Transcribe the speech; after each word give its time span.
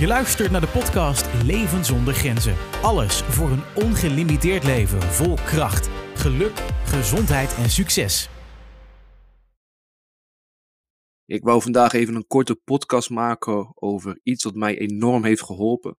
Je 0.00 0.06
luistert 0.06 0.50
naar 0.50 0.60
de 0.60 0.68
podcast 0.68 1.44
Leven 1.44 1.84
zonder 1.84 2.14
grenzen. 2.14 2.56
Alles 2.82 3.22
voor 3.22 3.50
een 3.50 3.84
ongelimiteerd 3.84 4.64
leven 4.64 5.02
vol 5.02 5.34
kracht, 5.34 5.88
geluk, 6.14 6.56
gezondheid 6.84 7.54
en 7.54 7.70
succes. 7.70 8.28
Ik 11.24 11.42
wou 11.42 11.62
vandaag 11.62 11.92
even 11.92 12.14
een 12.14 12.26
korte 12.26 12.54
podcast 12.54 13.10
maken 13.10 13.72
over 13.74 14.20
iets 14.22 14.44
wat 14.44 14.54
mij 14.54 14.78
enorm 14.78 15.24
heeft 15.24 15.42
geholpen. 15.42 15.96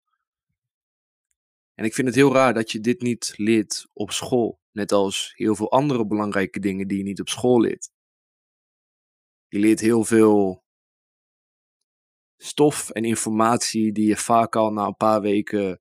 En 1.74 1.84
ik 1.84 1.94
vind 1.94 2.06
het 2.06 2.16
heel 2.16 2.32
raar 2.32 2.54
dat 2.54 2.70
je 2.70 2.80
dit 2.80 3.00
niet 3.00 3.32
leert 3.36 3.88
op 3.92 4.10
school, 4.10 4.60
net 4.72 4.92
als 4.92 5.32
heel 5.36 5.54
veel 5.54 5.70
andere 5.70 6.06
belangrijke 6.06 6.60
dingen 6.60 6.88
die 6.88 6.98
je 6.98 7.04
niet 7.04 7.20
op 7.20 7.28
school 7.28 7.60
leert. 7.60 7.90
Je 9.48 9.58
leert 9.58 9.80
heel 9.80 10.04
veel 10.04 10.64
stof 12.42 12.90
en 12.90 13.04
informatie 13.04 13.92
die 13.92 14.08
je 14.08 14.16
vaak 14.16 14.56
al 14.56 14.72
na 14.72 14.86
een 14.86 14.96
paar 14.96 15.20
weken 15.20 15.80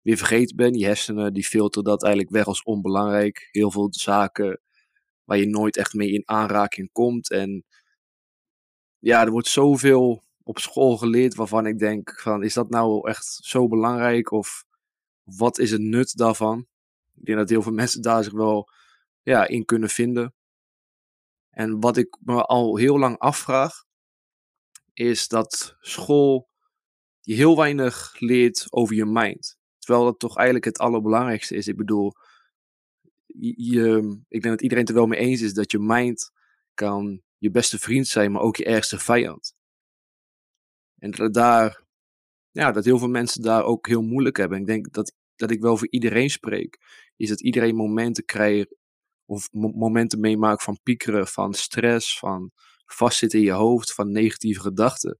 weer 0.00 0.16
vergeten 0.16 0.56
bent. 0.56 0.78
Je 0.78 0.84
hersenen 0.84 1.32
die 1.32 1.44
filteren 1.44 1.84
dat 1.84 2.02
eigenlijk 2.02 2.34
weg 2.34 2.46
als 2.46 2.62
onbelangrijk. 2.62 3.48
Heel 3.50 3.70
veel 3.70 3.88
zaken 3.90 4.60
waar 5.24 5.38
je 5.38 5.46
nooit 5.46 5.76
echt 5.76 5.94
mee 5.94 6.12
in 6.12 6.22
aanraking 6.24 6.92
komt. 6.92 7.30
En 7.30 7.64
ja, 8.98 9.24
er 9.24 9.30
wordt 9.30 9.48
zoveel 9.48 10.22
op 10.42 10.58
school 10.58 10.96
geleerd 10.96 11.34
waarvan 11.34 11.66
ik 11.66 11.78
denk 11.78 12.20
van 12.20 12.42
is 12.42 12.54
dat 12.54 12.70
nou 12.70 13.08
echt 13.08 13.26
zo 13.26 13.68
belangrijk 13.68 14.30
of 14.30 14.64
wat 15.22 15.58
is 15.58 15.70
het 15.70 15.80
nut 15.80 16.16
daarvan? 16.16 16.66
Ik 17.14 17.24
denk 17.24 17.38
dat 17.38 17.48
heel 17.48 17.62
veel 17.62 17.72
mensen 17.72 18.02
daar 18.02 18.24
zich 18.24 18.32
wel 18.32 18.68
ja, 19.22 19.46
in 19.46 19.64
kunnen 19.64 19.88
vinden. 19.88 20.34
En 21.50 21.80
wat 21.80 21.96
ik 21.96 22.18
me 22.20 22.42
al 22.42 22.76
heel 22.76 22.98
lang 22.98 23.18
afvraag, 23.18 23.84
is 24.92 25.28
dat 25.28 25.76
school 25.80 26.50
je 27.20 27.34
heel 27.34 27.56
weinig 27.56 28.14
leert 28.18 28.66
over 28.70 28.94
je 28.94 29.06
mind. 29.06 29.56
Terwijl 29.78 30.04
dat 30.04 30.18
toch 30.18 30.36
eigenlijk 30.36 30.64
het 30.64 30.78
allerbelangrijkste 30.78 31.54
is. 31.54 31.68
Ik 31.68 31.76
bedoel, 31.76 32.12
je, 33.56 34.18
ik 34.28 34.42
denk 34.42 34.54
dat 34.54 34.62
iedereen 34.62 34.84
het 34.84 34.92
er 34.92 34.98
wel 34.98 35.06
mee 35.06 35.18
eens 35.18 35.40
is 35.40 35.54
dat 35.54 35.70
je 35.70 35.78
mind 35.78 36.30
kan 36.74 37.22
je 37.38 37.50
beste 37.50 37.78
vriend 37.78 38.06
zijn, 38.06 38.32
maar 38.32 38.42
ook 38.42 38.56
je 38.56 38.64
ergste 38.64 38.98
vijand. 38.98 39.54
En 40.98 41.10
dat 41.10 41.34
daar, 41.34 41.82
ja, 42.50 42.72
dat 42.72 42.84
heel 42.84 42.98
veel 42.98 43.08
mensen 43.08 43.42
daar 43.42 43.64
ook 43.64 43.86
heel 43.86 44.02
moeilijk 44.02 44.36
hebben. 44.36 44.58
Ik 44.58 44.66
denk 44.66 44.92
dat, 44.92 45.14
dat 45.36 45.50
ik 45.50 45.60
wel 45.60 45.76
voor 45.76 45.90
iedereen 45.90 46.30
spreek. 46.30 46.78
Is 47.16 47.28
dat 47.28 47.40
iedereen 47.42 47.74
momenten 47.74 48.24
krijgt, 48.24 48.74
of 49.24 49.48
momenten 49.52 50.20
meemaakt 50.20 50.62
van 50.62 50.80
piekeren, 50.82 51.26
van 51.26 51.54
stress, 51.54 52.18
van 52.18 52.52
vastzitten 52.94 53.38
in 53.38 53.44
je 53.44 53.52
hoofd, 53.52 53.94
van 53.94 54.10
negatieve 54.10 54.60
gedachten. 54.60 55.18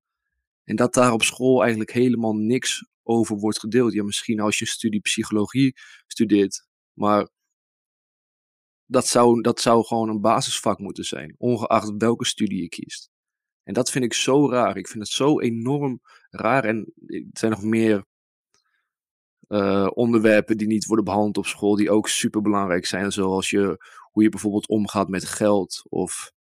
En 0.64 0.76
dat 0.76 0.94
daar 0.94 1.12
op 1.12 1.22
school 1.22 1.60
eigenlijk 1.60 1.92
helemaal 1.92 2.34
niks 2.34 2.86
over 3.02 3.36
wordt 3.36 3.58
gedeeld. 3.58 3.92
Ja, 3.92 4.02
misschien 4.02 4.40
als 4.40 4.58
je 4.58 4.66
studie 4.66 5.00
psychologie 5.00 5.72
studeert, 6.06 6.66
maar 6.92 7.28
dat 8.86 9.06
zou, 9.06 9.40
dat 9.40 9.60
zou 9.60 9.84
gewoon 9.84 10.08
een 10.08 10.20
basisvak 10.20 10.78
moeten 10.78 11.04
zijn, 11.04 11.34
ongeacht 11.38 11.92
welke 11.96 12.24
studie 12.24 12.62
je 12.62 12.68
kiest. 12.68 13.10
En 13.62 13.74
dat 13.74 13.90
vind 13.90 14.04
ik 14.04 14.14
zo 14.14 14.50
raar. 14.50 14.76
Ik 14.76 14.88
vind 14.88 15.04
het 15.04 15.12
zo 15.12 15.40
enorm 15.40 16.00
raar. 16.30 16.64
En 16.64 16.92
er 17.06 17.24
zijn 17.32 17.50
nog 17.50 17.62
meer 17.62 18.04
uh, 19.48 19.88
onderwerpen 19.94 20.56
die 20.56 20.66
niet 20.66 20.84
worden 20.86 21.04
behandeld 21.04 21.36
op 21.36 21.46
school, 21.46 21.76
die 21.76 21.90
ook 21.90 22.08
super 22.08 22.42
belangrijk 22.42 22.86
zijn. 22.86 23.12
Zoals 23.12 23.50
je, 23.50 23.84
hoe 24.10 24.22
je 24.22 24.28
bijvoorbeeld 24.28 24.68
omgaat 24.68 25.08
met 25.08 25.24
geld, 25.24 25.82
of, 25.88 26.32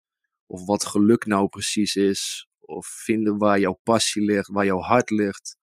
of 0.51 0.67
wat 0.67 0.87
geluk 0.87 1.27
nou 1.27 1.49
precies 1.49 1.97
is, 1.97 2.49
of 2.61 2.87
vinden 2.87 3.39
waar 3.39 3.61
jouw 3.61 3.81
passie 3.83 4.23
ligt, 4.23 4.49
waar 4.49 4.65
jouw 4.65 4.81
hart 4.81 5.11
ligt. 5.11 5.57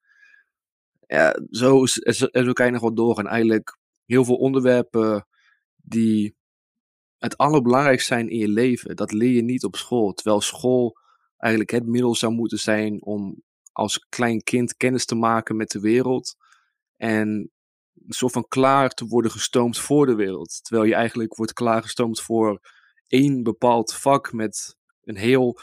Ja, 1.08 1.40
zo, 1.50 1.86
zo 1.86 2.54
kan 2.54 2.66
je 2.66 2.72
nog 2.72 2.82
wel 2.82 2.94
door. 2.94 3.20
En 3.20 3.28
eigenlijk 3.28 3.78
heel 4.06 4.26
veel 4.26 4.36
onderwerpen 4.36 5.28
die 5.76 6.36
het 7.18 7.38
allerbelangrijkste 7.38 8.14
zijn 8.14 8.30
in 8.30 8.38
je 8.38 8.48
leven. 8.48 8.96
Dat 8.96 9.12
leer 9.12 9.32
je 9.32 9.44
niet 9.44 9.64
op 9.64 9.76
school. 9.76 10.14
Terwijl 10.14 10.42
school 10.42 10.98
eigenlijk 11.38 11.72
het 11.72 11.86
middel 11.86 12.16
zou 12.16 12.34
moeten 12.34 12.60
zijn 12.60 13.04
om 13.04 13.44
als 13.72 14.06
klein 14.10 14.44
kind 14.44 14.78
kennis 14.78 15.06
te 15.06 15.16
maken 15.16 15.56
met 15.56 15.70
de 15.70 15.80
wereld. 15.80 16.36
En 16.96 17.30
een 18.08 18.14
soort 18.14 18.34
van 18.34 18.48
klaar 18.48 18.90
te 18.90 19.06
worden 19.06 19.32
gestoomd 19.32 19.80
voor 19.80 20.06
de 20.06 20.16
wereld. 20.16 20.60
Terwijl 20.64 20.88
je 20.88 20.96
eigenlijk 20.96 21.36
wordt 21.36 21.54
klaargestoomd 21.54 22.22
voor 22.22 22.76
één 23.08 23.44
bepaald 23.44 23.94
vak 23.94 24.34
met 24.34 24.76
een 25.04 25.18
heel 25.18 25.60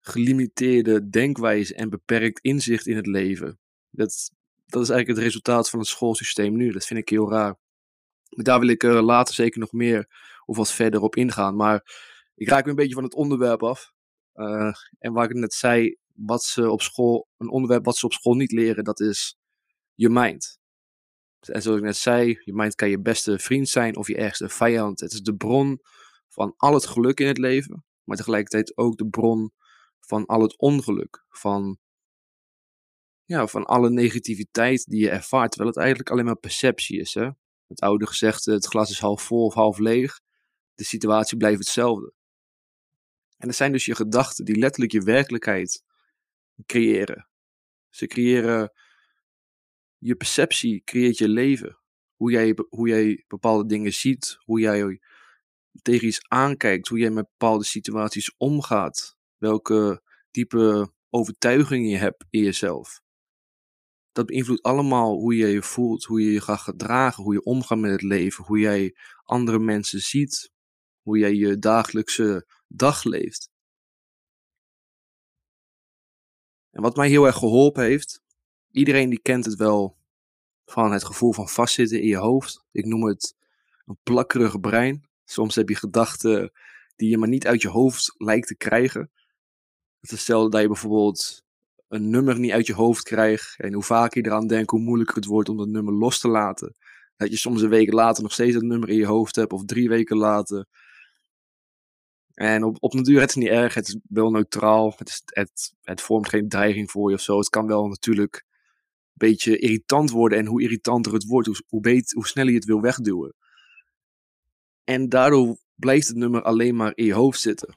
gelimiteerde 0.00 1.08
denkwijze 1.08 1.74
en 1.74 1.90
beperkt 1.90 2.40
inzicht 2.40 2.86
in 2.86 2.96
het 2.96 3.06
leven. 3.06 3.58
Dat, 3.90 4.30
dat 4.66 4.82
is 4.82 4.88
eigenlijk 4.88 5.08
het 5.08 5.26
resultaat 5.26 5.70
van 5.70 5.78
het 5.78 5.88
schoolsysteem 5.88 6.56
nu. 6.56 6.72
Dat 6.72 6.86
vind 6.86 7.00
ik 7.00 7.08
heel 7.08 7.30
raar. 7.30 7.58
Maar 8.28 8.44
daar 8.44 8.60
wil 8.60 8.68
ik 8.68 8.82
uh, 8.82 9.02
later 9.02 9.34
zeker 9.34 9.60
nog 9.60 9.72
meer 9.72 10.08
of 10.44 10.56
wat 10.56 10.72
verder 10.72 11.00
op 11.00 11.16
ingaan. 11.16 11.56
Maar 11.56 11.82
ik 12.34 12.48
raak 12.48 12.66
een 12.66 12.74
beetje 12.74 12.94
van 12.94 13.04
het 13.04 13.14
onderwerp 13.14 13.62
af. 13.62 13.92
Uh, 14.34 14.72
en 14.98 15.12
waar 15.12 15.24
ik 15.30 15.36
net 15.36 15.54
zei, 15.54 15.96
wat 16.14 16.42
ze 16.42 16.70
op 16.70 16.82
school, 16.82 17.28
een 17.36 17.50
onderwerp 17.50 17.84
wat 17.84 17.96
ze 17.96 18.06
op 18.06 18.12
school 18.12 18.34
niet 18.34 18.52
leren, 18.52 18.84
dat 18.84 19.00
is 19.00 19.36
je 19.94 20.08
mind. 20.08 20.58
En 21.40 21.62
zoals 21.62 21.78
ik 21.78 21.84
net 21.84 21.96
zei, 21.96 22.40
je 22.44 22.54
mind 22.54 22.74
kan 22.74 22.90
je 22.90 23.00
beste 23.00 23.38
vriend 23.38 23.68
zijn 23.68 23.96
of 23.96 24.08
je 24.08 24.16
ergste 24.16 24.48
vijand. 24.48 25.00
Het 25.00 25.12
is 25.12 25.20
de 25.20 25.34
bron 25.34 25.80
van 26.34 26.54
al 26.56 26.74
het 26.74 26.86
geluk 26.86 27.20
in 27.20 27.26
het 27.26 27.38
leven, 27.38 27.84
maar 28.04 28.16
tegelijkertijd 28.16 28.76
ook 28.76 28.96
de 28.96 29.08
bron 29.08 29.52
van 30.00 30.26
al 30.26 30.42
het 30.42 30.58
ongeluk. 30.58 31.24
Van, 31.28 31.78
ja, 33.24 33.46
van 33.46 33.64
alle 33.64 33.90
negativiteit 33.90 34.84
die 34.84 35.00
je 35.00 35.10
ervaart, 35.10 35.50
terwijl 35.50 35.70
het 35.70 35.80
eigenlijk 35.80 36.10
alleen 36.10 36.24
maar 36.24 36.36
perceptie 36.36 37.00
is. 37.00 37.14
Hè? 37.14 37.30
Het 37.66 37.80
oude 37.80 38.06
gezegde, 38.06 38.52
het 38.52 38.66
glas 38.66 38.90
is 38.90 38.98
half 38.98 39.22
vol 39.22 39.44
of 39.44 39.54
half 39.54 39.78
leeg. 39.78 40.20
De 40.74 40.84
situatie 40.84 41.36
blijft 41.36 41.58
hetzelfde. 41.58 42.12
En 43.36 43.46
dat 43.46 43.56
zijn 43.56 43.72
dus 43.72 43.84
je 43.84 43.94
gedachten 43.94 44.44
die 44.44 44.56
letterlijk 44.56 44.92
je 44.92 45.02
werkelijkheid 45.02 45.84
creëren. 46.66 47.28
Ze 47.90 48.06
creëren 48.06 48.72
je 49.98 50.14
perceptie, 50.14 50.82
creëert 50.84 51.18
je 51.18 51.28
leven. 51.28 51.78
Hoe 52.14 52.30
jij, 52.30 52.58
hoe 52.68 52.88
jij 52.88 53.24
bepaalde 53.28 53.66
dingen 53.66 53.92
ziet, 53.92 54.36
hoe 54.38 54.60
jij 54.60 55.00
tegen 55.82 56.06
iets 56.06 56.28
aankijkt, 56.28 56.88
hoe 56.88 56.98
jij 56.98 57.10
met 57.10 57.28
bepaalde 57.36 57.64
situaties 57.64 58.34
omgaat, 58.36 59.16
welke 59.36 60.02
diepe 60.30 60.92
overtuigingen 61.10 61.88
je 61.88 61.96
hebt 61.96 62.24
in 62.30 62.42
jezelf 62.42 63.02
dat 64.14 64.26
beïnvloedt 64.26 64.62
allemaal 64.62 65.18
hoe 65.18 65.36
je 65.36 65.46
je 65.46 65.62
voelt, 65.62 66.04
hoe 66.04 66.22
je 66.22 66.32
je 66.32 66.40
gaat 66.40 66.60
gedragen, 66.60 67.22
hoe 67.22 67.32
je 67.32 67.44
omgaat 67.44 67.78
met 67.78 67.90
het 67.90 68.02
leven, 68.02 68.44
hoe 68.44 68.58
jij 68.58 68.96
andere 69.24 69.58
mensen 69.58 70.00
ziet, 70.00 70.50
hoe 71.02 71.18
jij 71.18 71.34
je 71.34 71.58
dagelijkse 71.58 72.46
dag 72.68 73.04
leeft. 73.04 73.50
En 76.70 76.82
wat 76.82 76.96
mij 76.96 77.08
heel 77.08 77.26
erg 77.26 77.36
geholpen 77.36 77.84
heeft, 77.84 78.22
iedereen 78.70 79.10
die 79.10 79.22
kent 79.22 79.44
het 79.44 79.54
wel 79.54 79.96
van 80.64 80.92
het 80.92 81.04
gevoel 81.04 81.32
van 81.32 81.48
vastzitten 81.48 82.00
in 82.00 82.08
je 82.08 82.16
hoofd. 82.16 82.64
Ik 82.70 82.84
noem 82.84 83.06
het 83.06 83.36
een 83.84 83.98
plakkerig 84.02 84.60
brein. 84.60 85.08
Soms 85.24 85.54
heb 85.54 85.68
je 85.68 85.74
gedachten 85.76 86.52
die 86.96 87.10
je 87.10 87.18
maar 87.18 87.28
niet 87.28 87.46
uit 87.46 87.62
je 87.62 87.68
hoofd 87.68 88.14
lijkt 88.16 88.46
te 88.46 88.56
krijgen. 88.56 89.10
Hetzelfde 90.00 90.50
dat 90.50 90.60
je 90.60 90.66
bijvoorbeeld 90.66 91.42
een 91.88 92.10
nummer 92.10 92.38
niet 92.38 92.52
uit 92.52 92.66
je 92.66 92.74
hoofd 92.74 93.02
krijgt. 93.02 93.54
En 93.58 93.72
hoe 93.72 93.82
vaker 93.82 94.22
je 94.22 94.28
eraan 94.28 94.46
denkt, 94.46 94.70
hoe 94.70 94.80
moeilijker 94.80 95.16
het 95.16 95.24
wordt 95.24 95.48
om 95.48 95.56
dat 95.56 95.68
nummer 95.68 95.94
los 95.94 96.18
te 96.18 96.28
laten. 96.28 96.74
Dat 97.16 97.30
je 97.30 97.36
soms 97.36 97.62
een 97.62 97.68
week 97.68 97.92
later 97.92 98.22
nog 98.22 98.32
steeds 98.32 98.54
dat 98.54 98.62
nummer 98.62 98.88
in 98.88 98.96
je 98.96 99.06
hoofd 99.06 99.36
hebt, 99.36 99.52
of 99.52 99.64
drie 99.64 99.88
weken 99.88 100.16
later. 100.16 100.66
En 102.34 102.64
op, 102.64 102.76
op 102.80 102.94
natuur 102.94 103.20
het 103.20 103.28
is 103.28 103.34
niet 103.34 103.48
erg, 103.48 103.74
het 103.74 103.88
is 103.88 103.98
wel 104.08 104.30
neutraal. 104.30 104.94
Het, 104.96 105.08
is, 105.08 105.22
het, 105.24 105.74
het 105.82 106.00
vormt 106.00 106.28
geen 106.28 106.48
dreiging 106.48 106.90
voor 106.90 107.10
je 107.10 107.16
of 107.16 107.22
zo. 107.22 107.38
Het 107.38 107.48
kan 107.48 107.66
wel 107.66 107.88
natuurlijk 107.88 108.44
een 108.46 109.28
beetje 109.28 109.58
irritant 109.58 110.10
worden. 110.10 110.38
En 110.38 110.46
hoe 110.46 110.62
irritanter 110.62 111.12
het 111.12 111.24
wordt, 111.24 111.46
hoe, 111.46 111.62
hoe, 111.68 111.80
beter, 111.80 112.16
hoe 112.16 112.26
sneller 112.26 112.50
je 112.50 112.58
het 112.58 112.66
wil 112.66 112.80
wegduwen. 112.80 113.34
En 114.84 115.08
daardoor 115.08 115.58
blijft 115.74 116.08
het 116.08 116.16
nummer 116.16 116.42
alleen 116.42 116.76
maar 116.76 116.92
in 116.94 117.04
je 117.04 117.14
hoofd 117.14 117.40
zitten. 117.40 117.76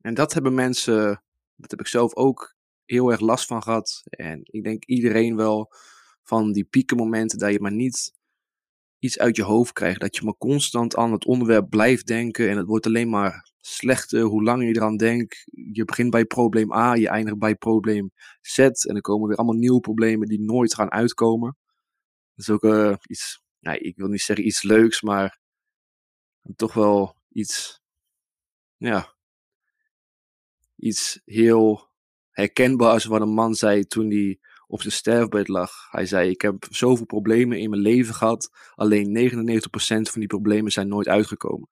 En 0.00 0.14
dat 0.14 0.32
hebben 0.32 0.54
mensen 0.54 1.22
dat 1.58 1.70
heb 1.70 1.80
ik 1.80 1.86
zelf 1.86 2.14
ook 2.14 2.56
heel 2.84 3.10
erg 3.10 3.20
last 3.20 3.46
van 3.46 3.62
gehad. 3.62 4.02
En 4.04 4.40
ik 4.42 4.64
denk 4.64 4.84
iedereen 4.84 5.36
wel 5.36 5.72
van 6.22 6.52
die 6.52 6.64
piekenmomenten 6.64 7.38
dat 7.38 7.52
je 7.52 7.60
maar 7.60 7.72
niet 7.72 8.12
iets 8.98 9.18
uit 9.18 9.36
je 9.36 9.42
hoofd 9.42 9.72
krijgt. 9.72 10.00
Dat 10.00 10.16
je 10.16 10.24
maar 10.24 10.36
constant 10.38 10.96
aan 10.96 11.12
het 11.12 11.24
onderwerp 11.24 11.70
blijft 11.70 12.06
denken. 12.06 12.50
En 12.50 12.56
het 12.56 12.66
wordt 12.66 12.86
alleen 12.86 13.08
maar 13.08 13.50
slechter 13.60 14.22
hoe 14.22 14.42
langer 14.42 14.66
je 14.66 14.76
eraan 14.76 14.96
denkt. 14.96 15.44
Je 15.72 15.84
begint 15.84 16.10
bij 16.10 16.24
probleem 16.24 16.72
A, 16.72 16.94
je 16.94 17.08
eindigt 17.08 17.38
bij 17.38 17.54
probleem 17.54 18.10
Z. 18.40 18.58
En 18.58 18.94
er 18.94 19.00
komen 19.00 19.28
weer 19.28 19.36
allemaal 19.36 19.56
nieuwe 19.56 19.80
problemen 19.80 20.28
die 20.28 20.40
nooit 20.40 20.74
gaan 20.74 20.90
uitkomen. 20.90 21.56
Dat 22.34 22.46
is 22.46 22.50
ook 22.50 22.64
uh, 22.64 22.94
iets, 23.06 23.42
nou, 23.60 23.78
ik 23.78 23.96
wil 23.96 24.08
niet 24.08 24.22
zeggen 24.22 24.46
iets 24.46 24.62
leuks, 24.62 25.02
maar 25.02 25.38
toch 26.56 26.74
wel 26.74 27.16
iets, 27.32 27.80
ja, 28.76 29.14
iets 30.76 31.20
heel 31.24 31.88
herkenbaar 32.30 32.92
als 32.92 33.04
wat 33.04 33.20
een 33.20 33.28
man 33.28 33.54
zei 33.54 33.84
toen 33.84 34.10
hij 34.10 34.38
op 34.66 34.80
zijn 34.80 34.92
sterfbed 34.92 35.48
lag. 35.48 35.90
Hij 35.90 36.06
zei: 36.06 36.30
Ik 36.30 36.40
heb 36.40 36.66
zoveel 36.70 37.06
problemen 37.06 37.58
in 37.58 37.70
mijn 37.70 37.82
leven 37.82 38.14
gehad, 38.14 38.50
alleen 38.74 39.30
99% 39.30 39.70
van 40.10 40.20
die 40.20 40.26
problemen 40.26 40.72
zijn 40.72 40.88
nooit 40.88 41.08
uitgekomen. 41.08 41.68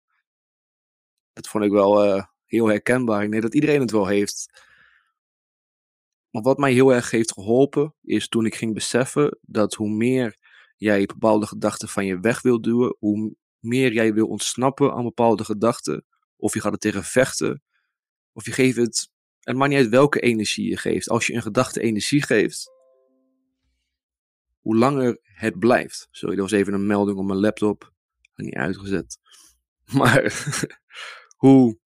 Dat 1.33 1.49
vond 1.49 1.65
ik 1.65 1.71
wel 1.71 2.07
uh, 2.07 2.25
heel 2.45 2.67
herkenbaar. 2.67 3.23
Ik 3.23 3.31
denk 3.31 3.43
dat 3.43 3.55
iedereen 3.55 3.81
het 3.81 3.91
wel 3.91 4.07
heeft. 4.07 4.65
Maar 6.31 6.43
wat 6.43 6.59
mij 6.59 6.73
heel 6.73 6.95
erg 6.95 7.11
heeft 7.11 7.33
geholpen, 7.33 7.95
is 8.03 8.29
toen 8.29 8.47
ik 8.47 8.55
ging 8.55 8.75
beseffen 8.75 9.39
dat 9.41 9.75
hoe 9.75 9.89
meer 9.89 10.39
jij 10.77 11.07
bepaalde 11.07 11.47
gedachten 11.47 11.89
van 11.89 12.07
je 12.07 12.21
weg 12.21 12.43
wil 12.43 12.61
duwen, 12.61 12.97
hoe 12.99 13.35
meer 13.59 13.93
jij 13.93 14.15
wil 14.15 14.27
ontsnappen 14.27 14.93
aan 14.93 15.05
bepaalde 15.05 15.45
gedachten, 15.45 16.05
of 16.37 16.55
je 16.55 16.61
gaat 16.61 16.73
er 16.73 16.79
tegen 16.79 17.05
vechten, 17.05 17.63
of 18.33 18.45
je 18.45 18.53
geeft 18.53 18.77
het, 18.77 19.11
het 19.41 19.57
maakt 19.57 19.71
niet 19.71 19.81
uit 19.81 19.89
welke 19.89 20.21
energie 20.21 20.69
je 20.69 20.77
geeft. 20.77 21.09
Als 21.09 21.27
je 21.27 21.35
een 21.35 21.43
gedachte 21.43 21.81
energie 21.81 22.23
geeft, 22.23 22.71
hoe 24.61 24.77
langer 24.77 25.19
het 25.23 25.59
blijft. 25.59 26.09
Sorry, 26.11 26.37
dat 26.37 26.51
was 26.51 26.61
even 26.61 26.73
een 26.73 26.87
melding 26.87 27.19
op 27.19 27.25
mijn 27.25 27.39
laptop. 27.39 27.93
Niet 28.35 28.55
uitgezet. 28.55 29.19
Maar 29.93 30.47
hoe, 31.43 31.79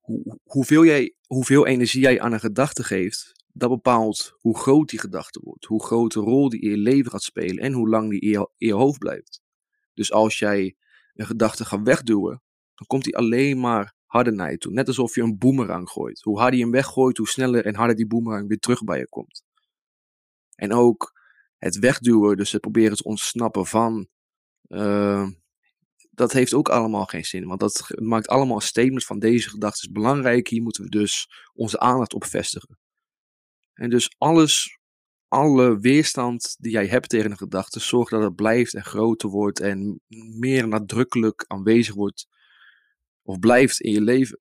hoe, 0.00 0.38
hoeveel, 0.42 0.84
jij, 0.84 1.14
hoeveel 1.26 1.66
energie 1.66 2.00
jij 2.00 2.20
aan 2.20 2.32
een 2.32 2.40
gedachte 2.40 2.84
geeft, 2.84 3.39
dat 3.60 3.70
bepaalt 3.70 4.32
hoe 4.38 4.58
groot 4.58 4.88
die 4.88 4.98
gedachte 4.98 5.40
wordt. 5.42 5.64
Hoe 5.64 5.84
grote 5.84 6.20
rol 6.20 6.48
die 6.48 6.60
in 6.60 6.70
je 6.70 6.76
leven 6.76 7.10
gaat 7.10 7.22
spelen 7.22 7.64
en 7.64 7.72
hoe 7.72 7.88
lang 7.88 8.10
die 8.10 8.20
in 8.20 8.48
je, 8.56 8.72
hoofd 8.72 8.98
blijft. 8.98 9.42
Dus 9.94 10.12
als 10.12 10.38
jij 10.38 10.76
een 11.14 11.26
gedachte 11.26 11.64
gaat 11.64 11.82
wegduwen, 11.82 12.42
dan 12.74 12.86
komt 12.86 13.04
die 13.04 13.16
alleen 13.16 13.60
maar 13.60 13.94
harder 14.06 14.32
naar 14.32 14.50
je 14.50 14.58
toe. 14.58 14.72
Net 14.72 14.86
alsof 14.86 15.14
je 15.14 15.22
een 15.22 15.38
boemerang 15.38 15.88
gooit. 15.88 16.20
Hoe 16.22 16.38
harder 16.38 16.58
je 16.58 16.64
hem 16.64 16.72
weggooit, 16.72 17.16
hoe 17.16 17.28
sneller 17.28 17.66
en 17.66 17.74
harder 17.74 17.96
die 17.96 18.06
boemerang 18.06 18.48
weer 18.48 18.58
terug 18.58 18.84
bij 18.84 18.98
je 18.98 19.08
komt. 19.08 19.42
En 20.54 20.72
ook 20.72 21.12
het 21.58 21.78
wegduwen, 21.78 22.36
dus 22.36 22.52
het 22.52 22.60
proberen 22.60 22.96
te 22.96 23.04
ontsnappen 23.04 23.66
van, 23.66 24.08
uh, 24.68 25.28
dat 26.10 26.32
heeft 26.32 26.54
ook 26.54 26.68
allemaal 26.68 27.04
geen 27.04 27.24
zin. 27.24 27.46
Want 27.46 27.60
dat 27.60 27.86
maakt 27.94 28.28
allemaal 28.28 28.60
statements 28.60 29.06
van 29.06 29.18
deze 29.18 29.50
gedachte 29.50 29.86
is 29.86 29.92
belangrijk. 29.92 30.48
Hier 30.48 30.62
moeten 30.62 30.84
we 30.84 30.90
dus 30.90 31.28
onze 31.52 31.78
aandacht 31.78 32.14
op 32.14 32.24
vestigen. 32.24 32.78
En 33.80 33.90
dus 33.90 34.14
alles, 34.18 34.78
alle 35.28 35.78
weerstand 35.78 36.56
die 36.58 36.72
jij 36.72 36.86
hebt 36.86 37.08
tegen 37.08 37.30
een 37.30 37.36
gedachte, 37.36 37.80
zorg 37.80 38.08
dat 38.08 38.22
het 38.22 38.34
blijft 38.34 38.74
en 38.74 38.84
groter 38.84 39.28
wordt 39.28 39.60
en 39.60 40.00
meer 40.38 40.68
nadrukkelijk 40.68 41.44
aanwezig 41.46 41.94
wordt 41.94 42.26
of 43.22 43.38
blijft 43.38 43.80
in 43.80 43.92
je 43.92 44.00
leven. 44.00 44.40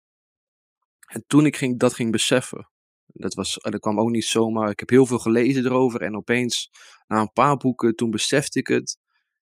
En 1.08 1.24
toen 1.28 1.46
ik 1.46 1.56
ging, 1.56 1.80
dat 1.80 1.94
ging 1.94 2.12
beseffen, 2.12 2.70
dat, 3.06 3.34
was, 3.34 3.58
dat 3.62 3.80
kwam 3.80 4.00
ook 4.00 4.10
niet 4.10 4.26
zomaar. 4.26 4.70
Ik 4.70 4.80
heb 4.80 4.90
heel 4.90 5.06
veel 5.06 5.20
gelezen 5.20 5.66
erover 5.66 6.02
en 6.02 6.16
opeens, 6.16 6.70
na 7.08 7.20
een 7.20 7.34
paar 7.34 7.58
boeken, 7.58 7.96
toen 7.96 8.10
besefte 8.10 8.60
ik 8.60 8.68
het. 8.68 8.98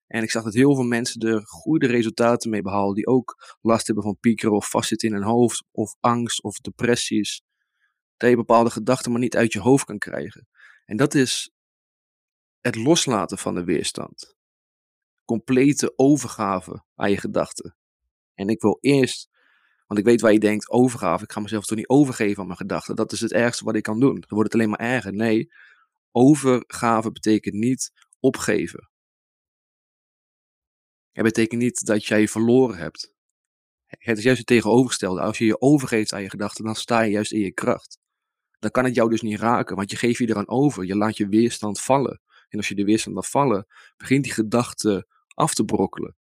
En 0.08 0.24
ik 0.24 0.32
zag 0.32 0.44
dat 0.44 0.54
heel 0.54 0.76
veel 0.76 0.84
mensen 0.84 1.22
er 1.22 1.42
goede 1.46 1.88
resultaten 1.88 2.50
mee 2.50 2.62
behalen, 2.62 2.96
die 2.96 3.08
ook 3.08 3.58
last 3.62 3.86
hebben 3.86 4.04
van 4.04 4.18
piekeren 4.20 4.56
of 4.56 4.70
vastzitten 4.70 5.10
in 5.10 5.14
hun 5.14 5.24
hoofd, 5.24 5.64
of 5.72 5.96
angst 6.00 6.44
of 6.44 6.58
depressies. 6.58 7.42
Dat 8.18 8.30
je 8.30 8.36
bepaalde 8.36 8.70
gedachten 8.70 9.12
maar 9.12 9.20
niet 9.20 9.36
uit 9.36 9.54
je 9.54 9.60
hoofd 9.60 9.86
kan 9.86 9.98
krijgen. 9.98 10.48
En 10.86 10.98
dat 10.98 11.14
is 11.14 11.52
het 12.62 12.76
loslaten 12.76 13.38
van 13.38 13.56
de 13.56 13.64
weerstand. 13.64 14.36
Complete 15.26 15.94
overgave 15.96 16.84
aan 16.96 17.12
je 17.12 17.18
gedachten. 17.18 17.76
En 18.34 18.48
ik 18.48 18.62
wil 18.62 18.78
eerst 18.82 19.30
want 19.88 20.00
ik 20.00 20.06
weet 20.06 20.22
waar 20.22 20.34
je 20.34 20.40
denkt, 20.40 20.70
overgave. 20.70 21.24
Ik 21.24 21.32
ga 21.32 21.40
mezelf 21.40 21.66
toch 21.66 21.78
niet 21.78 21.88
overgeven 21.88 22.40
aan 22.40 22.46
mijn 22.46 22.58
gedachten. 22.58 22.96
Dat 22.96 23.12
is 23.12 23.20
het 23.20 23.32
ergste 23.32 23.64
wat 23.64 23.76
ik 23.76 23.84
kan 23.84 24.00
doen. 24.00 24.14
Dan 24.14 24.24
wordt 24.28 24.54
het 24.54 24.54
alleen 24.54 24.70
maar 24.70 24.80
erger. 24.80 25.14
Nee, 25.14 25.52
overgave 26.12 27.12
betekent 27.12 27.56
niet 27.56 27.92
opgeven. 28.20 28.90
Het 31.12 31.24
betekent 31.24 31.62
niet 31.62 31.86
dat 31.86 32.06
jij 32.06 32.20
je 32.20 32.28
verloren 32.28 32.78
hebt. 32.78 33.14
Het 33.86 34.18
is 34.18 34.24
juist 34.24 34.40
het 34.40 34.48
tegenovergestelde. 34.48 35.22
Als 35.22 35.38
je 35.38 35.46
je 35.46 35.62
overgeeft 35.62 36.14
aan 36.14 36.22
je 36.22 36.30
gedachten, 36.30 36.64
dan 36.64 36.76
sta 36.76 37.02
je 37.02 37.12
juist 37.12 37.32
in 37.32 37.40
je 37.40 37.54
kracht. 37.54 38.00
Dan 38.60 38.72
kan 38.72 38.86
het 38.86 38.96
jou 38.96 39.10
dus 39.10 39.22
niet 39.22 39.40
raken, 39.40 39.76
want 39.76 39.92
je 39.92 39.98
geeft 39.98 40.18
je 40.18 40.30
eraan 40.30 40.48
over. 40.48 40.86
Je 40.86 40.96
laat 40.96 41.18
je 41.18 41.28
weerstand 41.28 41.82
vallen. 41.82 42.22
En 42.50 42.58
als 42.58 42.68
je 42.68 42.76
de 42.76 42.84
weerstand 42.84 43.16
laat 43.16 43.28
vallen, 43.28 43.68
begint 43.98 44.24
die 44.24 44.34
gedachte 44.34 45.08
af 45.34 45.54
te 45.54 45.66
brokkelen. 45.66 46.16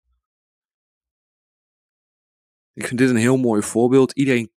Ik 2.74 2.88
vind 2.88 3.00
dit 3.00 3.10
een 3.10 3.16
heel 3.16 3.38
mooi 3.38 3.62
voorbeeld. 3.62 4.12
Iedereen, 4.12 4.52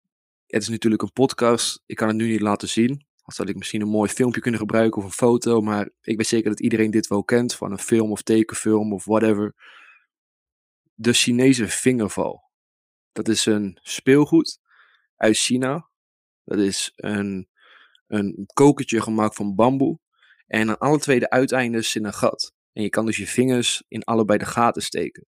het 0.47 0.63
is 0.63 0.69
natuurlijk 0.69 1.03
een 1.03 1.13
podcast. 1.13 1.83
Ik 1.87 1.97
kan 1.97 2.09
het 2.09 2.17
nu 2.17 2.29
niet 2.29 2.41
laten 2.41 2.69
zien. 2.69 3.07
Als 3.23 3.37
had 3.37 3.49
ik 3.49 3.57
misschien 3.57 3.81
een 3.81 3.89
mooi 3.89 4.11
filmpje 4.11 4.41
kunnen 4.41 4.61
gebruiken 4.61 4.99
of 4.99 5.05
een 5.05 5.13
foto. 5.13 5.61
Maar 5.61 5.91
ik 6.01 6.17
weet 6.17 6.27
zeker 6.27 6.51
dat 6.51 6.61
iedereen 6.61 6.91
dit 6.91 7.07
wel 7.07 7.25
kent. 7.25 7.55
Van 7.55 7.73
een 7.73 7.79
film 7.79 8.11
of 8.11 8.23
tekenfilm 8.23 8.93
of 8.93 9.05
whatever. 9.05 9.55
De 10.95 11.13
Chinese 11.13 11.69
vingerval. 11.69 12.51
Dat 13.13 13.29
is 13.29 13.47
een 13.47 13.79
speelgoed 13.83 14.61
uit 15.17 15.37
China. 15.37 15.89
Dat 16.45 16.59
is 16.59 16.93
een, 16.97 17.49
een 18.11 18.47
kokertje 18.53 19.01
gemaakt 19.01 19.35
van 19.35 19.55
bamboe. 19.55 19.99
En 20.47 20.69
aan 20.69 20.79
alle 20.79 20.99
twee 20.99 21.19
de 21.19 21.31
uiteindes 21.31 21.91
zit 21.91 22.05
een 22.05 22.13
gat. 22.13 22.53
En 22.73 22.83
je 22.83 22.89
kan 22.89 23.07
dus 23.07 23.17
je 23.17 23.27
vingers 23.27 23.83
in 23.89 24.05
allebei 24.05 24.39
de 24.39 24.45
gaten 24.45 24.83
steken. 24.83 25.27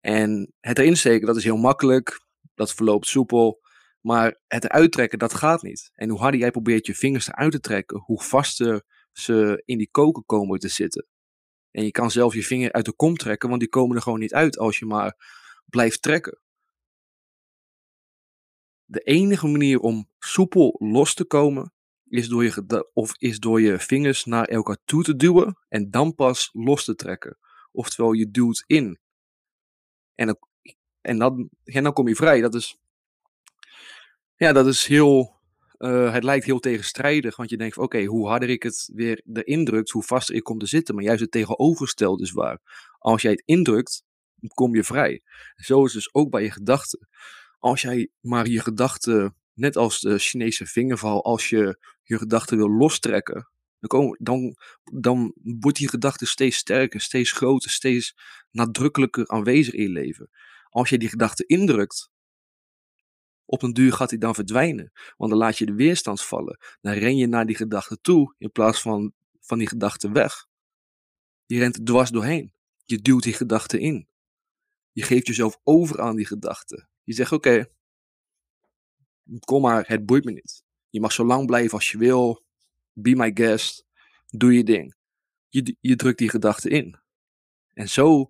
En 0.00 0.52
het 0.60 0.78
erin 0.78 0.96
steken, 0.96 1.26
dat 1.26 1.36
is 1.36 1.44
heel 1.44 1.56
makkelijk. 1.56 2.20
Dat 2.54 2.74
verloopt 2.74 3.06
soepel. 3.06 3.60
Maar 4.00 4.40
het 4.46 4.68
uittrekken, 4.68 5.18
dat 5.18 5.34
gaat 5.34 5.62
niet. 5.62 5.90
En 5.94 6.08
hoe 6.08 6.18
harder 6.18 6.40
jij 6.40 6.50
probeert 6.50 6.86
je 6.86 6.94
vingers 6.94 7.28
eruit 7.28 7.52
te 7.52 7.60
trekken, 7.60 7.98
hoe 7.98 8.22
vaster 8.22 8.84
ze 9.12 9.62
in 9.64 9.78
die 9.78 9.90
koker 9.90 10.22
komen 10.24 10.58
te 10.58 10.68
zitten. 10.68 11.06
En 11.70 11.84
je 11.84 11.90
kan 11.90 12.10
zelf 12.10 12.34
je 12.34 12.42
vinger 12.42 12.72
uit 12.72 12.84
de 12.84 12.94
kom 12.94 13.16
trekken, 13.16 13.48
want 13.48 13.60
die 13.60 13.68
komen 13.68 13.96
er 13.96 14.02
gewoon 14.02 14.18
niet 14.18 14.34
uit 14.34 14.58
als 14.58 14.78
je 14.78 14.86
maar 14.86 15.16
blijft 15.66 16.02
trekken. 16.02 16.40
De 18.84 19.00
enige 19.00 19.46
manier 19.46 19.78
om 19.78 20.08
soepel 20.18 20.76
los 20.78 21.14
te 21.14 21.24
komen, 21.24 21.72
is 22.08 22.28
door 22.28 22.44
je, 22.44 22.90
of 22.92 23.14
is 23.18 23.38
door 23.38 23.60
je 23.60 23.78
vingers 23.78 24.24
naar 24.24 24.44
elkaar 24.44 24.78
toe 24.84 25.02
te 25.02 25.16
duwen 25.16 25.58
en 25.68 25.90
dan 25.90 26.14
pas 26.14 26.50
los 26.52 26.84
te 26.84 26.94
trekken. 26.94 27.38
Oftewel, 27.72 28.12
je 28.12 28.30
duwt 28.30 28.64
in 28.66 28.98
en 30.14 30.26
dan, 30.26 30.36
en 31.00 31.18
dan, 31.18 31.50
en 31.64 31.82
dan 31.82 31.92
kom 31.92 32.08
je 32.08 32.14
vrij. 32.14 32.40
Dat 32.40 32.54
is, 32.54 32.78
ja, 34.36 34.52
dat 34.52 34.66
is 34.66 34.86
heel, 34.86 35.40
uh, 35.78 36.12
het 36.12 36.24
lijkt 36.24 36.44
heel 36.44 36.58
tegenstrijdig. 36.58 37.36
Want 37.36 37.50
je 37.50 37.56
denkt, 37.56 37.78
oké, 37.78 38.04
hoe 38.04 38.28
harder 38.28 38.48
ik 38.48 38.62
het 38.62 38.90
weer 38.92 39.22
erin 39.32 39.64
drukt, 39.64 39.90
hoe 39.90 40.02
vaster 40.02 40.34
ik 40.34 40.42
kom 40.42 40.58
te 40.58 40.66
zitten. 40.66 40.94
Maar 40.94 41.04
juist 41.04 41.20
het 41.20 41.30
tegenovergestelde 41.30 42.22
is 42.22 42.32
waar. 42.32 42.60
Als 42.98 43.22
jij 43.22 43.30
het 43.30 43.42
indrukt, 43.44 44.04
kom 44.54 44.74
je 44.74 44.84
vrij. 44.84 45.22
Zo 45.56 45.84
is 45.84 45.92
het 45.92 46.02
dus 46.02 46.14
ook 46.14 46.30
bij 46.30 46.42
je 46.42 46.50
gedachten. 46.50 47.08
Als 47.64 47.82
jij 47.82 48.08
maar 48.20 48.48
je 48.48 48.60
gedachten, 48.60 49.36
net 49.52 49.76
als 49.76 50.00
de 50.00 50.18
Chinese 50.18 50.66
vingerval, 50.66 51.24
als 51.24 51.48
je 51.48 51.78
je 52.02 52.18
gedachten 52.18 52.56
wil 52.56 52.70
lostrekken, 52.70 53.48
dan, 53.80 54.16
dan, 54.20 54.56
dan 54.92 55.34
wordt 55.42 55.78
die 55.78 55.88
gedachte 55.88 56.26
steeds 56.26 56.56
sterker, 56.56 57.00
steeds 57.00 57.32
groter, 57.32 57.70
steeds 57.70 58.16
nadrukkelijker 58.50 59.28
aanwezig 59.28 59.74
in 59.74 59.82
je 59.82 59.88
leven. 59.88 60.30
Als 60.68 60.88
je 60.88 60.98
die 60.98 61.08
gedachte 61.08 61.46
indrukt, 61.46 62.10
op 63.44 63.62
een 63.62 63.72
duur 63.72 63.92
gaat 63.92 64.10
die 64.10 64.18
dan 64.18 64.34
verdwijnen. 64.34 64.92
Want 65.16 65.30
dan 65.30 65.40
laat 65.40 65.58
je 65.58 65.66
de 65.66 65.74
weerstand 65.74 66.22
vallen. 66.22 66.58
Dan 66.80 66.92
ren 66.92 67.16
je 67.16 67.26
naar 67.26 67.46
die 67.46 67.56
gedachte 67.56 68.00
toe 68.00 68.34
in 68.38 68.52
plaats 68.52 68.80
van 68.80 69.12
van 69.40 69.58
die 69.58 69.68
gedachte 69.68 70.12
weg. 70.12 70.46
Je 71.46 71.58
rent 71.58 71.86
dwars 71.86 72.10
doorheen. 72.10 72.52
Je 72.84 72.98
duwt 72.98 73.22
die 73.22 73.32
gedachte 73.32 73.80
in. 73.80 74.08
Je 74.92 75.02
geeft 75.02 75.26
jezelf 75.26 75.58
over 75.62 76.00
aan 76.00 76.16
die 76.16 76.26
gedachte. 76.26 76.92
Je 77.04 77.12
zegt: 77.12 77.32
Oké, 77.32 77.66
kom 79.40 79.62
maar, 79.62 79.84
het 79.86 80.06
boeit 80.06 80.24
me 80.24 80.32
niet. 80.32 80.64
Je 80.88 81.00
mag 81.00 81.12
zo 81.12 81.24
lang 81.24 81.46
blijven 81.46 81.72
als 81.72 81.90
je 81.90 81.98
wil 81.98 82.44
be 82.94 83.14
my 83.14 83.30
guest, 83.34 83.86
doe 84.26 84.54
je 84.54 84.64
ding. 84.64 84.96
Je, 85.48 85.76
je 85.80 85.96
drukt 85.96 86.18
die 86.18 86.28
gedachte 86.28 86.68
in. 86.68 86.98
En 87.72 87.88
zo 87.88 88.26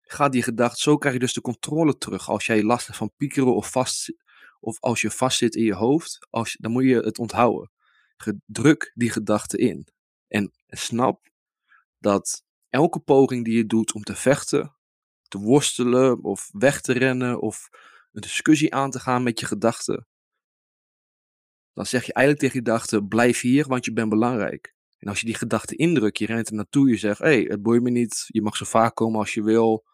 gaat 0.00 0.32
die 0.32 0.42
gedachte, 0.42 0.80
zo 0.80 0.96
krijg 0.96 1.14
je 1.14 1.20
dus 1.20 1.32
de 1.32 1.40
controle 1.40 1.98
terug. 1.98 2.28
Als 2.28 2.46
jij 2.46 2.62
last 2.62 2.86
hebt 2.86 2.98
van 2.98 3.12
piekeren 3.16 3.54
of, 3.54 3.70
vast, 3.70 4.12
of 4.60 4.80
als 4.80 5.00
je 5.00 5.10
vastzit 5.10 5.54
in 5.54 5.64
je 5.64 5.74
hoofd, 5.74 6.26
als, 6.30 6.56
dan 6.60 6.72
moet 6.72 6.84
je 6.84 6.96
het 6.96 7.18
onthouden. 7.18 7.70
Druk 8.46 8.92
die 8.94 9.10
gedachte 9.10 9.58
in. 9.58 9.88
En 10.28 10.52
snap 10.66 11.28
dat 11.98 12.44
elke 12.68 13.00
poging 13.00 13.44
die 13.44 13.56
je 13.56 13.66
doet 13.66 13.92
om 13.92 14.02
te 14.02 14.16
vechten, 14.16 14.76
te 15.28 15.38
worstelen 15.38 16.24
of 16.24 16.48
weg 16.52 16.80
te 16.80 16.92
rennen 16.92 17.40
of 17.40 17.68
een 18.12 18.20
discussie 18.20 18.74
aan 18.74 18.90
te 18.90 19.00
gaan 19.00 19.22
met 19.22 19.40
je 19.40 19.46
gedachten, 19.46 20.06
dan 21.72 21.86
zeg 21.86 22.04
je 22.04 22.12
eigenlijk 22.12 22.46
tegen 22.46 22.62
je 22.64 22.70
gedachte, 22.70 23.04
blijf 23.04 23.40
hier, 23.40 23.66
want 23.66 23.84
je 23.84 23.92
bent 23.92 24.08
belangrijk. 24.08 24.74
En 24.98 25.08
als 25.08 25.20
je 25.20 25.26
die 25.26 25.34
gedachte 25.34 25.76
indrukt, 25.76 26.18
je 26.18 26.26
rent 26.26 26.48
er 26.48 26.54
naartoe, 26.54 26.88
je 26.88 26.96
zegt, 26.96 27.18
hé, 27.18 27.24
hey, 27.24 27.42
het 27.42 27.62
boeit 27.62 27.82
me 27.82 27.90
niet, 27.90 28.24
je 28.26 28.42
mag 28.42 28.56
zo 28.56 28.64
vaak 28.64 28.94
komen 28.94 29.18
als 29.18 29.34
je 29.34 29.42
wil, 29.42 29.84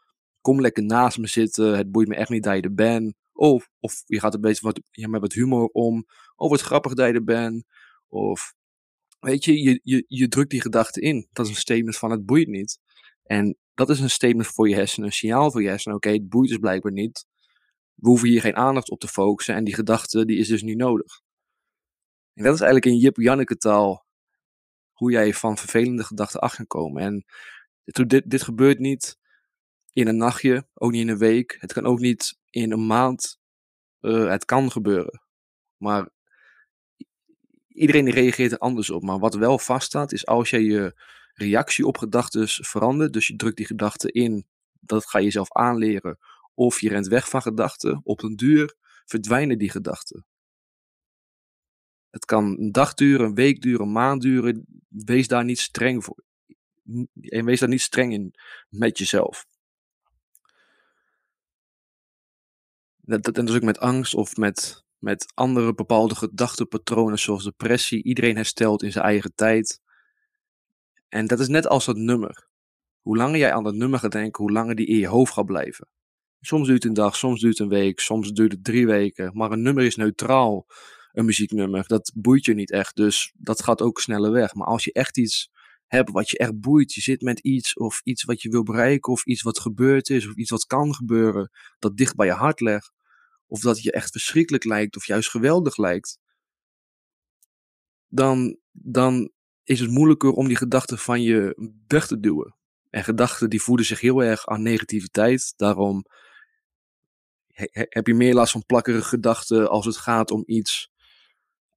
kom 0.40 0.60
lekker 0.60 0.82
naast 0.82 1.18
me 1.18 1.26
zitten, 1.26 1.76
het 1.76 1.90
boeit 1.90 2.08
me 2.08 2.14
echt 2.14 2.30
niet 2.30 2.42
dat 2.42 2.54
je 2.54 2.62
er 2.62 2.74
bent, 2.74 3.14
Of, 3.32 3.68
of 3.80 4.02
je 4.06 4.20
gaat 4.20 4.34
een 4.34 4.40
beetje 4.40 4.64
wat, 4.66 4.80
ja, 4.90 5.08
met 5.08 5.20
wat 5.20 5.32
humor 5.32 5.66
om. 5.66 6.06
Of 6.36 6.50
wat 6.50 6.60
grappig 6.60 6.94
dat 6.94 7.08
je 7.08 7.12
er 7.14 7.24
bent. 7.24 7.64
Of 8.08 8.54
weet 9.20 9.44
je, 9.44 9.62
je, 9.62 9.80
je, 9.82 10.04
je 10.06 10.28
drukt 10.28 10.50
die 10.50 10.60
gedachte 10.60 11.00
in. 11.00 11.28
Dat 11.32 11.46
is 11.46 11.52
een 11.52 11.58
statement 11.58 11.96
van 11.96 12.10
het 12.10 12.26
boeit 12.26 12.48
niet. 12.48 12.78
En 13.22 13.56
dat 13.74 13.90
is 13.90 14.00
een 14.00 14.10
statement 14.10 14.46
voor 14.46 14.68
je 14.68 14.74
hersenen, 14.74 15.06
een 15.06 15.14
signaal 15.14 15.50
voor 15.50 15.62
je 15.62 15.68
hersenen. 15.68 15.96
Oké, 15.96 16.10
het 16.10 16.28
boeit 16.28 16.48
dus 16.48 16.58
blijkbaar 16.58 16.92
niet. 16.92 17.26
We 17.94 18.08
hoeven 18.08 18.28
hier 18.28 18.40
geen 18.40 18.56
aandacht 18.56 18.90
op 18.90 19.00
te 19.00 19.08
focussen 19.08 19.54
en 19.54 19.64
die 19.64 19.74
gedachte 19.74 20.24
die 20.24 20.38
is 20.38 20.48
dus 20.48 20.62
niet 20.62 20.76
nodig. 20.76 21.20
En 22.34 22.44
dat 22.44 22.54
is 22.54 22.60
eigenlijk 22.60 22.94
in 22.94 23.00
Jip 23.00 23.16
Janneke 23.16 23.56
taal 23.56 24.06
hoe 24.92 25.10
jij 25.10 25.34
van 25.34 25.58
vervelende 25.58 26.04
gedachten 26.04 26.40
af 26.40 26.54
kan 26.54 26.66
komen. 26.66 27.02
En 27.02 27.24
dit, 27.84 28.30
dit 28.30 28.42
gebeurt 28.42 28.78
niet 28.78 29.18
in 29.92 30.08
een 30.08 30.16
nachtje, 30.16 30.66
ook 30.74 30.90
niet 30.90 31.00
in 31.00 31.08
een 31.08 31.18
week. 31.18 31.56
Het 31.58 31.72
kan 31.72 31.86
ook 31.86 31.98
niet 31.98 32.38
in 32.50 32.72
een 32.72 32.86
maand. 32.86 33.38
Uh, 34.00 34.28
het 34.28 34.44
kan 34.44 34.70
gebeuren. 34.70 35.22
Maar 35.76 36.08
iedereen 37.68 38.10
reageert 38.10 38.52
er 38.52 38.58
anders 38.58 38.90
op. 38.90 39.02
Maar 39.02 39.18
wat 39.18 39.34
wel 39.34 39.58
vaststaat 39.58 40.12
is 40.12 40.26
als 40.26 40.50
je 40.50 40.64
je 40.64 41.00
reactie 41.32 41.86
op 41.86 41.98
gedachten 41.98 42.48
verandert. 42.48 43.12
Dus 43.12 43.26
je 43.26 43.36
drukt 43.36 43.56
die 43.56 43.66
gedachten 43.66 44.12
in. 44.12 44.46
Dat 44.80 45.06
ga 45.06 45.18
je 45.18 45.30
zelf 45.30 45.52
aanleren. 45.52 46.18
Of 46.54 46.80
je 46.80 46.88
rent 46.88 47.06
weg 47.06 47.28
van 47.28 47.42
gedachten. 47.42 48.00
Op 48.04 48.22
een 48.22 48.36
duur 48.36 48.74
verdwijnen 49.04 49.58
die 49.58 49.70
gedachten. 49.70 50.26
Het 52.10 52.24
kan 52.24 52.58
een 52.58 52.72
dag 52.72 52.94
duren, 52.94 53.26
een 53.26 53.34
week 53.34 53.60
duren, 53.60 53.86
een 53.86 53.92
maand 53.92 54.22
duren. 54.22 54.66
Wees 54.88 55.28
daar 55.28 55.44
niet 55.44 55.58
streng 55.58 56.04
voor. 56.04 56.24
En 57.18 57.44
wees 57.44 57.60
daar 57.60 57.68
niet 57.68 57.80
streng 57.80 58.12
in 58.12 58.34
met 58.68 58.98
jezelf. 58.98 59.46
Dat, 62.96 63.36
en 63.36 63.44
dus 63.44 63.54
ook 63.54 63.62
met 63.62 63.78
angst 63.78 64.14
of 64.14 64.36
met, 64.36 64.84
met 64.98 65.32
andere 65.34 65.74
bepaalde 65.74 66.14
gedachtenpatronen 66.14 67.18
zoals 67.18 67.44
depressie. 67.44 68.02
Iedereen 68.02 68.36
herstelt 68.36 68.82
in 68.82 68.92
zijn 68.92 69.04
eigen 69.04 69.34
tijd. 69.34 69.80
En 71.12 71.26
dat 71.26 71.40
is 71.40 71.48
net 71.48 71.66
als 71.66 71.86
het 71.86 71.96
nummer. 71.96 72.48
Hoe 73.00 73.16
langer 73.16 73.38
jij 73.38 73.52
aan 73.52 73.64
dat 73.64 73.74
nummer 73.74 73.98
gaat 73.98 74.12
denken, 74.12 74.42
hoe 74.42 74.52
langer 74.52 74.74
die 74.74 74.86
in 74.86 74.96
je 74.96 75.06
hoofd 75.06 75.32
gaat 75.32 75.46
blijven. 75.46 75.88
Soms 76.40 76.68
duurt 76.68 76.84
een 76.84 76.94
dag, 76.94 77.16
soms 77.16 77.40
duurt 77.40 77.58
een 77.58 77.68
week, 77.68 78.00
soms 78.00 78.32
duurt 78.32 78.52
het 78.52 78.64
drie 78.64 78.86
weken. 78.86 79.30
Maar 79.36 79.50
een 79.50 79.62
nummer 79.62 79.84
is 79.84 79.96
neutraal, 79.96 80.66
een 81.12 81.24
muzieknummer. 81.24 81.86
Dat 81.86 82.12
boeit 82.14 82.44
je 82.44 82.54
niet 82.54 82.70
echt, 82.70 82.96
dus 82.96 83.32
dat 83.36 83.62
gaat 83.62 83.82
ook 83.82 84.00
sneller 84.00 84.32
weg. 84.32 84.54
Maar 84.54 84.66
als 84.66 84.84
je 84.84 84.92
echt 84.92 85.18
iets 85.18 85.50
hebt 85.86 86.10
wat 86.10 86.30
je 86.30 86.38
echt 86.38 86.60
boeit, 86.60 86.92
je 86.92 87.00
zit 87.00 87.20
met 87.20 87.38
iets 87.38 87.74
of 87.74 88.00
iets 88.04 88.24
wat 88.24 88.42
je 88.42 88.48
wil 88.48 88.62
bereiken 88.62 89.12
of 89.12 89.24
iets 89.24 89.42
wat 89.42 89.60
gebeurd 89.60 90.10
is 90.10 90.28
of 90.28 90.34
iets 90.34 90.50
wat 90.50 90.66
kan 90.66 90.94
gebeuren, 90.94 91.50
dat 91.78 91.96
dicht 91.96 92.14
bij 92.14 92.26
je 92.26 92.32
hart 92.32 92.60
legt. 92.60 92.92
Of 93.46 93.60
dat 93.60 93.82
je 93.82 93.92
echt 93.92 94.10
verschrikkelijk 94.10 94.64
lijkt 94.64 94.96
of 94.96 95.06
juist 95.06 95.30
geweldig 95.30 95.76
lijkt. 95.76 96.18
Dan, 98.08 98.58
dan 98.70 99.32
is 99.64 99.80
het 99.80 99.90
moeilijker 99.90 100.30
om 100.30 100.46
die 100.48 100.56
gedachten 100.56 100.98
van 100.98 101.22
je 101.22 101.70
weg 101.86 102.06
te 102.06 102.20
duwen. 102.20 102.56
En 102.90 103.04
gedachten 103.04 103.50
die 103.50 103.62
voeden 103.62 103.86
zich 103.86 104.00
heel 104.00 104.22
erg 104.22 104.46
aan 104.46 104.62
negativiteit. 104.62 105.52
Daarom 105.56 106.04
heb 107.72 108.06
je 108.06 108.14
meer 108.14 108.34
last 108.34 108.52
van 108.52 108.66
plakkerige 108.66 109.08
gedachten 109.08 109.70
als 109.70 109.86
het 109.86 109.96
gaat 109.96 110.30
om 110.30 110.42
iets. 110.46 110.90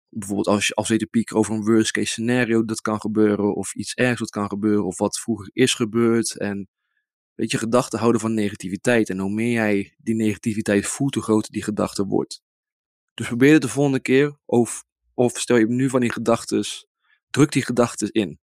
Bijvoorbeeld 0.09 0.47
als 0.47 0.67
je, 0.67 0.73
als 0.73 0.87
je 0.87 0.97
te 0.97 1.05
pieken 1.05 1.35
over 1.35 1.53
een 1.53 1.65
worst 1.65 1.91
case 1.91 2.07
scenario 2.07 2.65
dat 2.65 2.81
kan 2.81 3.01
gebeuren. 3.01 3.55
Of 3.55 3.73
iets 3.73 3.93
ergs 3.93 4.19
wat 4.19 4.29
kan 4.29 4.49
gebeuren. 4.49 4.85
Of 4.85 4.97
wat 4.97 5.19
vroeger 5.19 5.49
is 5.53 5.73
gebeurd. 5.73 6.37
En 6.37 6.69
weet 7.33 7.51
je, 7.51 7.57
gedachten 7.57 7.99
houden 7.99 8.21
van 8.21 8.33
negativiteit. 8.33 9.09
En 9.09 9.19
hoe 9.19 9.33
meer 9.33 9.51
jij 9.51 9.95
die 9.97 10.15
negativiteit 10.15 10.87
voelt, 10.87 11.13
hoe 11.13 11.23
groter 11.23 11.51
die 11.51 11.63
gedachte 11.63 12.05
wordt. 12.05 12.41
Dus 13.13 13.27
probeer 13.27 13.53
het 13.53 13.61
de 13.61 13.67
volgende 13.67 13.99
keer. 14.01 14.37
Of, 14.45 14.83
of 15.13 15.37
stel 15.37 15.57
je 15.57 15.67
nu 15.67 15.89
van 15.89 15.99
die 15.99 16.11
gedachten 16.11 16.63
Druk 17.35 17.51
die 17.51 17.65
gedachten 17.65 18.11
in. 18.11 18.39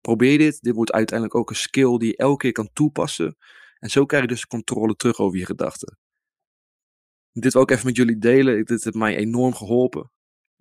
Probeer 0.00 0.38
dit. 0.38 0.60
Dit 0.60 0.74
wordt 0.74 0.92
uiteindelijk 0.92 1.38
ook 1.38 1.50
een 1.50 1.56
skill 1.56 1.98
die 1.98 2.08
je 2.08 2.16
elke 2.16 2.36
keer 2.36 2.52
kan 2.52 2.70
toepassen. 2.72 3.36
En 3.78 3.90
zo 3.90 4.06
krijg 4.06 4.22
je 4.22 4.28
dus 4.28 4.46
controle 4.46 4.94
terug 4.94 5.18
over 5.18 5.38
je 5.38 5.44
gedachten. 5.44 5.98
Dit 7.32 7.52
wil 7.52 7.62
ik 7.62 7.70
even 7.70 7.86
met 7.86 7.96
jullie 7.96 8.18
delen. 8.18 8.64
Dit 8.64 8.84
heeft 8.84 8.96
mij 8.96 9.16
enorm 9.16 9.54
geholpen. 9.54 10.10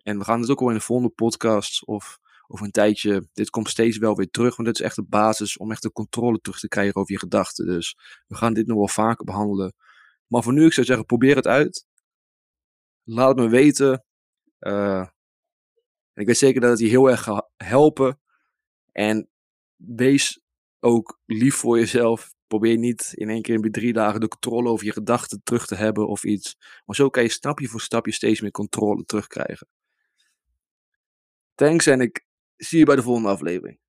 En 0.03 0.17
we 0.17 0.23
gaan 0.23 0.41
het 0.41 0.49
ook 0.49 0.61
al 0.61 0.67
in 0.67 0.73
de 0.73 0.81
volgende 0.81 1.13
podcast 1.13 1.85
of 1.85 2.19
over 2.47 2.65
een 2.65 2.71
tijdje. 2.71 3.27
Dit 3.33 3.49
komt 3.49 3.69
steeds 3.69 3.97
wel 3.97 4.15
weer 4.15 4.29
terug. 4.29 4.55
Want 4.55 4.67
dit 4.67 4.79
is 4.79 4.85
echt 4.85 4.95
de 4.95 5.05
basis 5.05 5.57
om 5.57 5.71
echt 5.71 5.81
de 5.81 5.91
controle 5.91 6.39
terug 6.39 6.59
te 6.59 6.67
krijgen 6.67 6.95
over 6.95 7.13
je 7.13 7.19
gedachten. 7.19 7.65
Dus 7.65 7.97
we 8.27 8.35
gaan 8.35 8.53
dit 8.53 8.67
nog 8.67 8.77
wel 8.77 8.87
vaker 8.87 9.25
behandelen. 9.25 9.73
Maar 10.27 10.43
voor 10.43 10.53
nu, 10.53 10.65
ik 10.65 10.73
zou 10.73 10.85
zeggen, 10.85 11.05
probeer 11.05 11.35
het 11.35 11.47
uit. 11.47 11.85
Laat 13.03 13.27
het 13.27 13.37
me 13.37 13.49
weten. 13.49 14.05
Uh, 14.59 15.07
ik 16.19 16.25
weet 16.25 16.37
zeker 16.37 16.61
dat 16.61 16.69
het 16.69 16.79
je 16.79 16.87
heel 16.87 17.09
erg 17.09 17.23
gaat 17.23 17.49
helpen. 17.57 18.19
En 18.91 19.29
wees 19.75 20.41
ook 20.79 21.19
lief 21.25 21.55
voor 21.55 21.77
jezelf. 21.77 22.33
Probeer 22.47 22.77
niet 22.77 23.11
in 23.13 23.29
één 23.29 23.41
keer 23.41 23.63
in 23.63 23.71
drie 23.71 23.93
dagen 23.93 24.19
de 24.19 24.27
controle 24.27 24.69
over 24.69 24.85
je 24.85 24.91
gedachten 24.91 25.41
terug 25.43 25.65
te 25.65 25.75
hebben 25.75 26.07
of 26.07 26.23
iets. 26.23 26.57
Maar 26.85 26.95
zo 26.95 27.09
kan 27.09 27.23
je 27.23 27.29
stapje 27.29 27.67
voor 27.67 27.81
stapje 27.81 28.11
steeds 28.11 28.41
meer 28.41 28.51
controle 28.51 29.05
terugkrijgen. 29.05 29.67
Thanks 31.55 31.85
en 31.85 32.01
ik 32.01 32.25
zie 32.55 32.79
je 32.79 32.85
bij 32.85 32.95
de 32.95 33.01
volgende 33.01 33.29
aflevering. 33.29 33.79